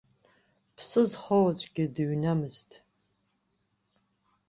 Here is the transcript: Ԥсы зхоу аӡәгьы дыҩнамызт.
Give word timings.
Ԥсы 0.75 1.01
зхоу 1.09 1.45
аӡәгьы 1.49 1.85
дыҩнамызт. 1.93 2.69